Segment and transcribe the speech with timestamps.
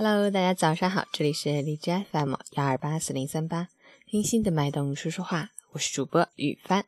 [0.00, 3.66] Hello，大家早上好，这里是荔枝 FM 幺二八四零三八，
[4.06, 6.84] 听心的脉动说说话，我是主播雨帆。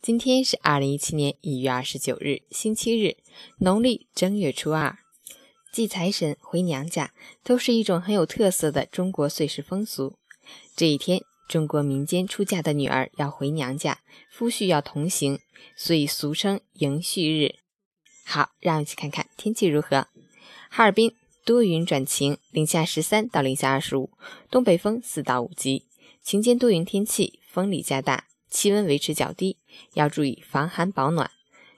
[0.00, 3.16] 今天是二零一七年一月二十九日，星期日，
[3.58, 4.96] 农历正月初二，
[5.72, 7.12] 祭财神、回娘家
[7.42, 10.16] 都是一种很有特色的中国岁时风俗。
[10.76, 13.98] 这一天，中国民间出嫁的女儿要回娘家，
[14.30, 15.40] 夫婿要同行，
[15.74, 17.56] 所以俗称迎婿日。
[18.24, 20.06] 好，让我们一起看看天气如何。
[20.70, 21.16] 哈尔滨。
[21.44, 24.10] 多云转晴，零下十三到零下二十五，
[24.50, 25.84] 东北风四到五级。
[26.22, 29.58] 晴间多云天气，风力加大，气温维持较低，
[29.92, 31.30] 要注意防寒保暖。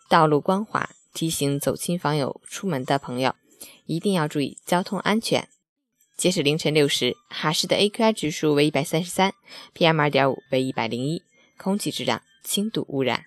[0.09, 3.35] 道路光滑，提醒走亲访友出门的朋友
[3.87, 5.49] 一定要注意交通安全。
[6.17, 9.35] 截止凌晨六时，哈市的 AQI 指数为一百三十三
[9.75, 11.25] ，PM 二点五为一百零一，
[11.59, 13.25] 空气质量轻度污染。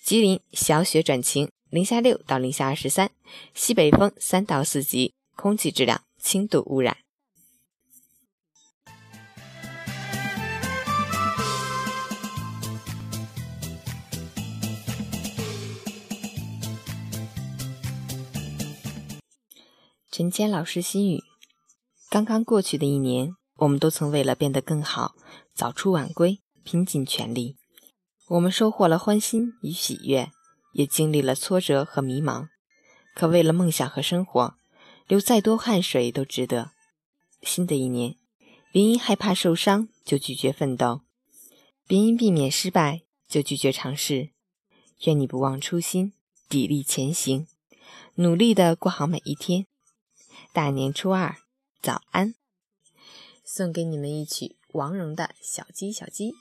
[0.00, 3.10] 吉林小雪转晴，零下六到零下二十三，
[3.52, 5.12] 西北风三到四级。
[5.36, 6.96] 空气质量轻度污染。
[20.10, 21.24] 陈坚老师心语：
[22.08, 25.16] 刚刚过去的一年，我们都曾为了变得更好，
[25.52, 27.56] 早出晚归，拼尽全力。
[28.28, 30.30] 我们收获了欢欣与喜悦，
[30.72, 32.46] 也经历了挫折和迷茫。
[33.16, 34.54] 可为了梦想和生活。
[35.06, 36.72] 流再多汗水都值得。
[37.42, 38.16] 新的一年，
[38.72, 41.02] 别因害怕受伤就拒绝奋斗，
[41.86, 44.30] 别因避免失败就拒绝尝试。
[45.04, 46.14] 愿你不忘初心，
[46.48, 47.46] 砥砺前行，
[48.14, 49.66] 努力的过好每一天。
[50.52, 51.36] 大年初二，
[51.82, 52.34] 早安！
[53.44, 56.32] 送给你们一曲王蓉的《小鸡小鸡》。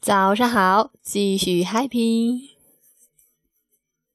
[0.00, 2.59] 早上好，继续 happy。